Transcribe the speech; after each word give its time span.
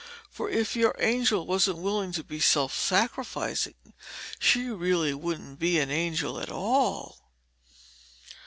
For 0.31 0.49
if 0.49 0.75
your 0.75 0.95
angel 0.97 1.45
wasn't 1.45 1.77
willing 1.77 2.11
to 2.13 2.23
be 2.23 2.39
self 2.39 2.73
sacrificing, 2.73 3.75
she 4.39 4.67
really 4.69 5.13
wouldn't 5.13 5.59
be 5.59 5.77
an 5.77 5.91
angel 5.91 6.39
at 6.41 6.49
all." 6.49 7.19